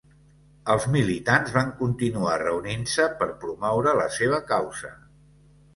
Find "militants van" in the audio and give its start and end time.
0.95-1.69